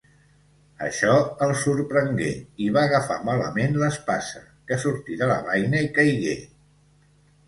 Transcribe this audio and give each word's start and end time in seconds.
Això 0.83 1.15
el 1.47 1.51
sorprengué 1.63 2.29
i 2.67 2.69
va 2.77 2.85
agafar 2.89 3.17
malament 3.27 3.77
l'espasa, 3.81 4.41
que 4.71 4.79
sortí 4.85 5.19
de 5.21 5.29
la 5.33 5.37
beina 5.51 5.83
i 5.89 5.91
caigué. 5.99 6.35